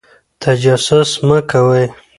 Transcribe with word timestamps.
تجسس 0.41 1.11
مه 1.27 1.37
کوئ. 1.51 1.83